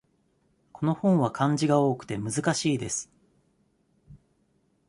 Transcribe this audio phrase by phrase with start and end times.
[0.71, 3.11] この本は漢字が多くて難しいです。